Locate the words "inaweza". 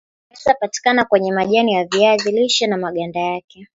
0.43-0.59